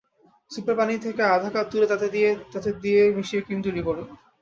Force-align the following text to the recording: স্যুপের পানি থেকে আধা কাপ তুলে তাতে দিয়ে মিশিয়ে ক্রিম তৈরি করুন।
স্যুপের 0.51 0.75
পানি 0.79 0.93
থেকে 1.05 1.21
আধা 1.27 1.49
কাপ 1.53 1.65
তুলে 1.71 1.87
তাতে 1.91 2.07
দিয়ে 2.81 3.01
মিশিয়ে 3.15 3.43
ক্রিম 3.45 3.59
তৈরি 3.63 3.81
করুন। 3.87 4.07